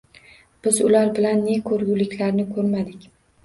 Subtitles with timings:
[0.67, 3.09] Biz ular bilan ne ko‘rguliklarni ko‘rmadik